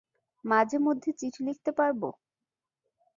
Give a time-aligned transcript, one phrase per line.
[0.45, 2.01] মাঝেমধ্যে চিঠি লিখতে পারব?